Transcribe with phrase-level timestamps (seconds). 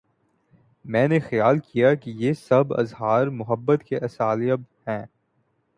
[0.85, 5.05] میں نے خیال کیا کہ یہ سب اظہار محبت کے اسالیب ہیں۔